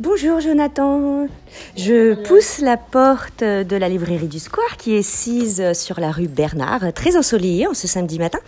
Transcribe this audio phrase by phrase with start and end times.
[0.00, 1.28] Bonjour Jonathan.
[1.76, 6.26] Je pousse la porte de la librairie du Square qui est sise sur la rue
[6.26, 8.38] Bernard, très ensoleillée en ce samedi matin.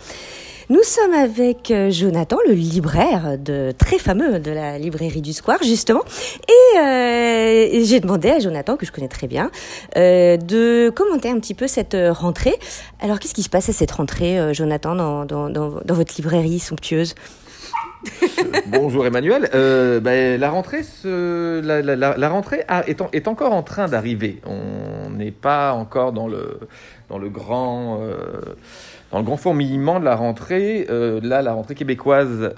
[0.71, 5.61] Nous sommes avec euh, Jonathan, le libraire de très fameux de la librairie du Square
[5.61, 6.01] justement,
[6.47, 9.51] et euh, j'ai demandé à Jonathan que je connais très bien
[9.95, 12.57] euh, de commenter un petit peu cette rentrée.
[12.99, 16.57] Alors qu'est-ce qui se passe à cette rentrée, Jonathan, dans, dans, dans, dans votre librairie
[16.57, 17.13] somptueuse?
[18.73, 19.49] Bonjour Emmanuel.
[19.53, 24.41] Euh, ben, la rentrée, la, la, rentrée est, est, encore en train d'arriver.
[24.47, 26.59] On n'est pas encore dans le,
[27.07, 27.99] dans le grand.
[28.01, 28.15] Euh,
[29.11, 32.51] dans le grand fourmillement de la rentrée, euh, là, la rentrée québécoise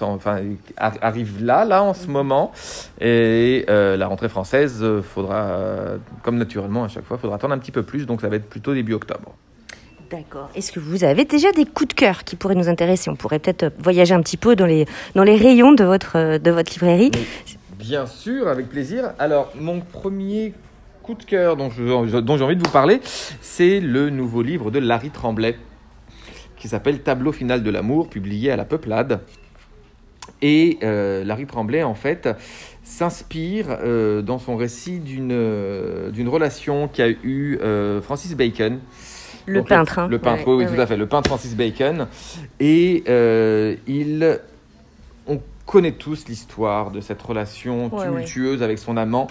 [0.00, 0.40] enfin,
[0.76, 2.50] arrive là, là, en ce moment.
[3.00, 5.56] Et la rentrée française, faudra,
[6.24, 8.06] comme naturellement à chaque fois, faudra attendre un petit peu plus.
[8.06, 9.36] Donc, ça va être plutôt début octobre.
[10.10, 10.50] D'accord.
[10.54, 13.10] Est-ce que vous avez déjà des coups de cœur qui pourraient nous intéresser?
[13.10, 16.50] On pourrait peut-être voyager un petit peu dans les, dans les rayons de votre, de
[16.50, 17.10] votre librairie.
[17.78, 19.12] bien sûr, avec plaisir.
[19.18, 20.52] Alors, mon premier
[21.02, 23.00] coup de cœur dont, dont j'ai envie de vous parler,
[23.40, 25.56] c'est le nouveau livre de Larry Tremblay,
[26.56, 29.20] qui s'appelle Tableau final de l'amour, publié à la Peuplade.
[30.40, 32.28] Et euh, Larry Tremblay, en fait,
[32.82, 37.58] s'inspire euh, dans son récit d'une euh, d'une relation qu'a eu
[38.02, 38.78] Francis Bacon
[39.46, 39.98] le peintre.
[39.98, 40.08] Hein.
[40.08, 40.96] Le, peintre, oui, tout à fait.
[40.96, 42.06] Le peintre Francis Bacon.
[42.60, 44.40] Et euh, il.
[45.26, 49.28] On connaît tous l'histoire de cette relation tumultueuse avec son amant.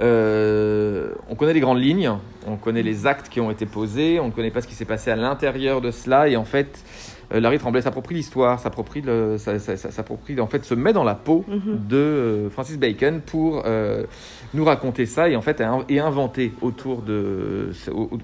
[0.00, 2.12] Euh, on connaît les grandes lignes,
[2.46, 4.84] on connaît les actes qui ont été posés, on ne connaît pas ce qui s'est
[4.84, 6.28] passé à l'intérieur de cela.
[6.28, 6.84] Et en fait,
[7.32, 11.80] euh, Larry Tremblay s'approprie l'histoire, s'approprie, en fait, se met dans la peau mhm.
[11.88, 14.04] de euh, Francis Bacon pour euh,
[14.54, 17.70] nous raconter ça et en fait et inventer autour de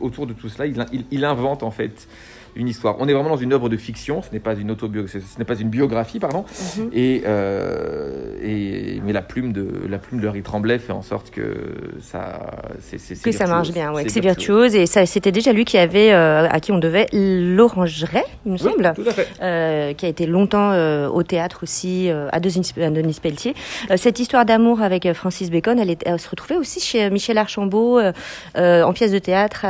[0.01, 0.67] autour de tout cela.
[0.67, 2.09] Il, il invente en fait
[2.57, 2.97] une histoire.
[2.99, 5.45] On est vraiment dans une œuvre de fiction, ce n'est pas une autobiographie, ce n'est
[5.45, 6.45] pas une biographie, pardon.
[6.79, 6.91] Mhm.
[6.93, 11.31] et, euh, et, mais la plume de la plume de Harry Tremblay fait en sorte
[11.31, 11.55] que
[12.01, 12.51] ça,
[12.81, 14.75] c'est, que ça marche bien, ouais, c'est virtuose.
[14.75, 18.57] Et ça, c'était déjà lui qui avait euh, à qui on devait l'Orangerie, il me
[18.57, 19.29] semble, tout à fait.
[19.43, 20.73] Euh, qui a été longtemps
[21.09, 23.55] au théâtre aussi à Denis, à Denis Pelletier.
[23.97, 28.01] cette histoire d'amour avec Francis Bacon, elle, est, elle se retrouvait aussi chez Michel Archambault
[28.57, 29.67] en pièce de théâtre.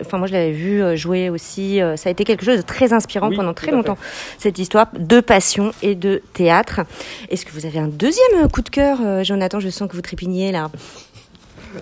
[0.00, 1.80] enfin, moi, je l'avais vu jouer aussi.
[1.96, 3.98] ça été quelque chose de très inspirant pendant très longtemps,
[4.38, 6.80] cette histoire de passion et de théâtre.
[7.28, 9.60] Est-ce que vous avez un deuxième coup de cœur, euh, Jonathan?
[9.60, 10.70] Je sens que vous trépignez là.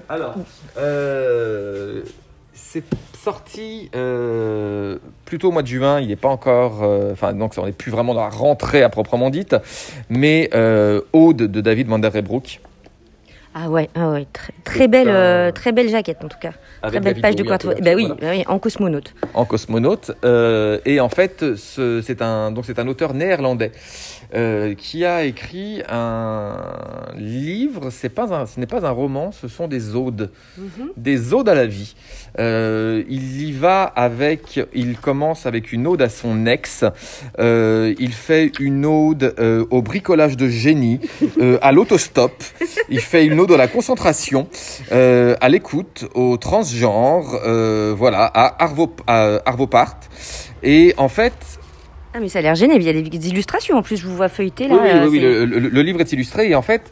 [0.09, 0.35] Alors,
[0.79, 2.03] euh,
[2.53, 2.85] c'est
[3.23, 6.01] sorti euh, plutôt au mois de juin.
[6.01, 9.31] Il n'est pas encore, enfin donc on n'est plus vraiment dans la rentrée à proprement
[9.31, 9.57] dite,
[10.09, 10.51] mais
[11.13, 12.13] Aude de David Van der
[13.53, 16.53] ah ouais, ah ouais, très, très belle, euh, très belle jaquette en tout cas.
[16.83, 17.71] très belle page de quarto.
[17.83, 19.13] Ben oui, ben oui, en cosmonaute.
[19.35, 20.13] En cosmonaute.
[20.25, 23.73] Euh, et en fait, c'est un, donc c'est un auteur néerlandais
[24.37, 26.59] euh, qui a écrit un
[27.17, 27.91] livre.
[27.91, 30.91] C'est pas un, ce n'est pas un roman, ce sont des odes, mhm.
[30.97, 31.97] des odes à la vie.
[32.39, 36.85] Il y va avec, il commence avec une ode à son ex.
[37.41, 39.35] Il fait une ode
[39.71, 41.01] au bricolage de génie,
[41.61, 42.33] à l'autostop.
[42.89, 44.49] Il fait une ode à la concentration,
[44.91, 47.41] à l'écoute, au transgenre,
[47.97, 49.41] voilà, à, Arvo, à.
[50.63, 51.35] Et en fait,
[52.13, 54.17] ah mais ça a l'air gêné, il y a des illustrations en plus, je vous
[54.17, 54.75] vois feuilleter là.
[54.75, 56.83] Oui, oui, oui, le, le, livre est illustré et en fait,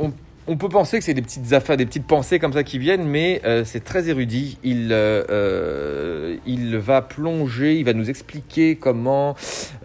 [0.00, 0.12] on
[0.48, 3.06] on peut penser que c'est des petites affaires, des petites pensées comme ça qui viennent,
[3.06, 4.58] mais euh, c'est très érudit.
[4.62, 9.34] Il, euh, euh, il va plonger, il va nous expliquer comment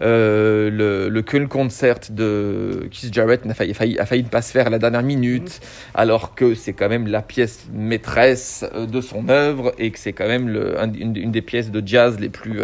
[0.00, 4.68] le, le Köln Concert de Keith Jarrett a failli, a failli, ne pas se faire
[4.68, 5.90] à la dernière minute, mm.
[5.94, 10.28] alors que c'est quand même la pièce maîtresse de son œuvre et que c'est quand
[10.28, 12.60] même le, une, des pièces de jazz les plus,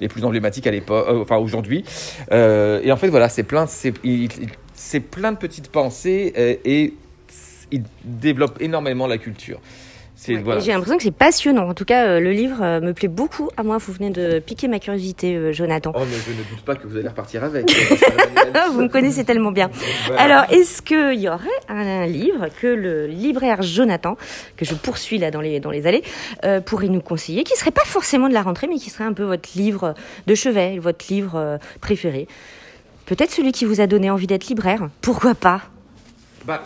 [0.00, 1.84] les plus emblématiques à l'époque, enfin aujourd'hui.
[2.30, 6.32] et en fait, voilà, c'est plein, c'est plein de petites pensées
[6.64, 6.94] et
[7.70, 9.60] il développe énormément la culture.
[10.26, 11.68] J'ai l'impression que c'est passionnant.
[11.68, 13.48] En tout cas, euh, le livre euh, me plaît beaucoup.
[13.56, 15.92] À moi, vous venez de piquer ma curiosité, euh, Jonathan.
[15.94, 17.70] Oh, mais je ne doute pas que vous allez repartir avec.
[18.72, 19.70] vous me connaissez tellement bien.
[20.18, 24.16] Alors, est-ce qu'il y aurait un, livre que le libraire Jonathan,
[24.56, 26.02] que je poursuis là dans les, dans les allées,
[26.66, 29.24] pourrait nous conseiller, qui serait pas forcément de la rentrée, mais qui serait un peu
[29.24, 29.94] votre livre
[30.26, 32.26] de chevet, votre livre préféré?
[33.06, 34.88] Peut-être celui qui vous a donné envie d'être libraire?
[35.00, 35.62] Pourquoi pas?
[36.46, 36.62] Bah,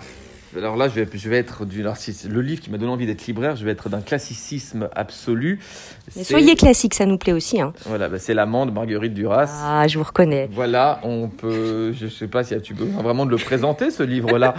[0.57, 1.83] alors là, je vais, je vais être du.
[1.83, 5.61] le livre qui m'a donné envie d'être libraire, je vais être d'un classicisme absolu.
[6.17, 7.61] Mais soyez classique, ça nous plaît aussi.
[7.61, 7.73] Hein.
[7.87, 9.51] Voilà, bah, c'est L'amande Marguerite Duras.
[9.65, 10.49] Ah, je vous reconnais.
[10.53, 11.93] Voilà, on peut.
[11.93, 14.55] Je sais pas si tu peux vraiment de le présenter, ce livre-là.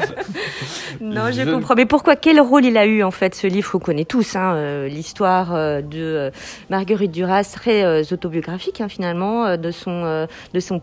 [1.01, 1.49] non, je...
[1.49, 1.75] comprends.
[1.75, 4.55] Mais pourquoi Quel rôle il a eu, en fait, ce livre qu'on connaît tous hein,
[4.55, 6.31] euh, L'histoire euh, de euh,
[6.69, 10.81] Marguerite Duras, très autobiographique, hein, finalement, de son, de son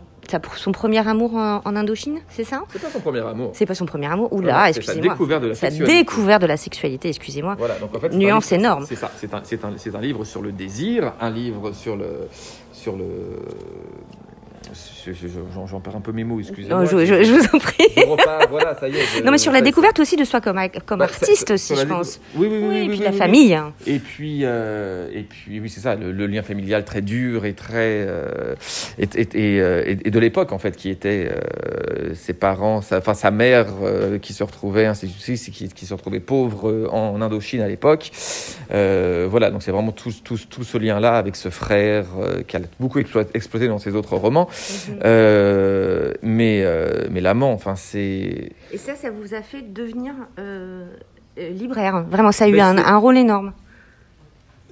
[0.55, 2.63] son premier amour en, Indochine, c'est ça?
[2.69, 3.51] C'est pas son premier amour.
[3.53, 4.31] C'est pas son premier amour.
[4.33, 5.03] Oula, excusez-moi.
[5.03, 5.91] Sa découverte de la sexualité.
[5.91, 7.55] Sa découverte de la sexualité, excusez-moi.
[7.57, 8.85] Voilà, donc en fait, nuance énorme.
[8.87, 9.11] C'est ça.
[9.15, 12.27] C'est un, un, un, livre sur le désir, un livre sur le
[12.71, 13.05] sur le
[15.69, 16.85] J'en perds un peu mes mots, excusez-moi.
[16.85, 17.87] je, vous en prie.
[18.49, 19.23] voilà, ça y est.
[19.23, 22.19] non, mais sur la découverte aussi de soi comme, comme bah, artiste aussi, je pense.
[22.35, 22.77] Oui, oui, oui.
[22.85, 23.59] et puis la famille.
[23.85, 28.05] Et puis, euh, et puis oui, c'est ça, le, lien familial très dur et très.
[28.07, 28.55] Euh,
[28.97, 31.29] et, et, euh, et, de l'époque, en fait, qui était
[32.13, 33.67] ses parents, sa, enfin sa mère
[34.21, 38.11] qui se retrouvait, ainsi qui, qui se retrouvait pauvre en Indochine à l'époque.
[38.69, 42.05] voilà, donc c'est vraiment tout, tout, tout ce lien-là avec ce frère
[42.47, 44.49] qui a beaucoup explosé dans ses autres romans.
[44.87, 44.99] Mhm.
[45.03, 48.51] Euh, mais, euh, mais l'amant, enfin, c'est.
[48.71, 50.85] Et ça, ça vous a fait devenir euh,
[51.37, 52.03] libraire.
[52.09, 53.53] Vraiment, ça a eu un, rôle énorme.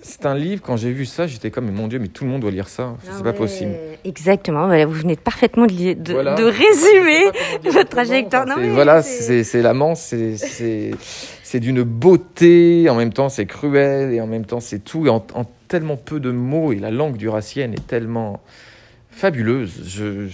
[0.03, 2.41] C'est un livre, quand j'ai vu ça, j'étais comme, mon Dieu, mais tout le monde
[2.41, 2.95] doit lire ça.
[3.03, 3.73] c'est ah pas possible.
[4.03, 7.25] Exactement, voilà, vous venez parfaitement de, de, de résumer
[7.71, 8.47] votre trajectoire.
[8.47, 14.45] non, voilà, c'est l'amant, c'est d'une beauté, en même temps c'est cruel, et en même
[14.45, 17.85] temps c'est tout, en, en, tellement peu de mots, et la langue du Racien est
[17.85, 18.41] tellement
[19.11, 19.71] fabuleuse.
[19.85, 20.27] Je,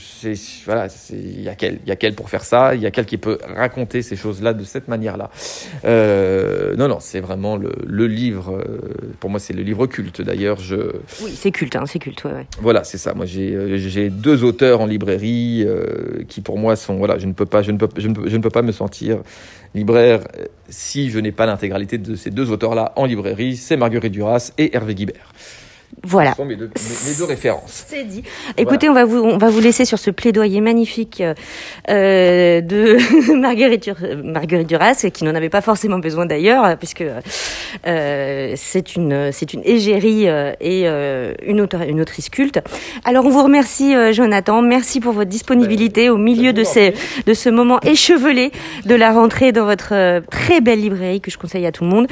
[0.66, 2.92] voilà, il y a quel, il y a quel pour faire ça, il y a
[2.92, 5.30] quel qui peut raconter ces choses-là de cette manière-là?
[5.84, 8.58] Euh, non, non, c'est vraiment le, le livre.
[8.58, 8.80] Euh,
[9.20, 10.22] pour moi, c'est le livre culte.
[10.22, 10.76] D'ailleurs, je.
[11.22, 12.48] Oui, c'est culte, hein, c'est culte, ouais, ouais.
[12.62, 13.14] Voilà, c'est ça.
[13.14, 16.96] Moi, j'ai, euh, j'ai deux auteurs en librairie euh, qui, pour moi, sont.
[16.98, 18.62] Voilà, je ne peux pas, je ne peux, je ne peux, je ne peux pas
[18.62, 19.20] me sentir
[19.76, 20.22] libraire
[20.70, 23.58] si je n'ai pas l'intégralité de ces deux auteurs-là en librairie.
[23.58, 25.34] C'est Marguerite Duras et Hervé Guibert.
[26.04, 26.32] Voilà.
[26.32, 26.70] Ce sont mes deux,
[27.26, 27.86] références.
[27.88, 28.24] C'est dit.
[28.56, 31.24] Écoutez, on, va vous, on va vous laisser sur ce plaidoyer magnifique
[31.90, 33.90] euh, de Marguerite,
[34.24, 37.20] Marguerite Duras, qui n'en avait pas forcément besoin d'ailleurs, puisque euh,
[37.84, 42.60] c'est une, c'est une égérie euh, et euh, une, auteur, une autrice culte.
[43.06, 44.62] Alors, on vous remercie, euh, Jonathan.
[44.62, 46.94] Merci pour votre disponibilité au milieu de, ces,
[47.26, 48.52] de ce moment échevelé
[48.86, 52.08] de la rentrée dans votre très belle librairie que je conseille à tout le monde.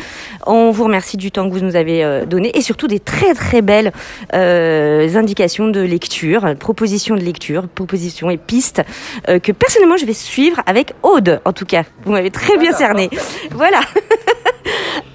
[0.46, 3.62] On vous remercie du temps que vous nous avez donné et surtout des très, très
[3.62, 3.92] belles
[4.34, 8.82] euh, indications de lecture, propositions de lecture, propositions et pistes
[9.30, 11.84] euh, que personnellement je vais suivre avec Aude, en tout cas.
[12.04, 13.10] Vous m'avez très bien cerné.
[13.52, 13.82] Voilà.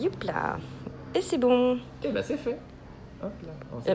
[0.00, 0.58] Youpla.
[1.14, 1.76] Et c'est bon.
[1.76, 2.58] Et eh ben c'est fait.
[3.22, 3.94] Hop là.